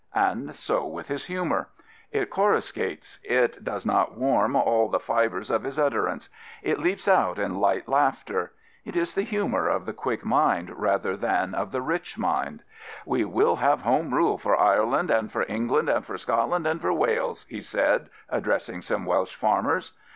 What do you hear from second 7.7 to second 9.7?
laughter. It is the humour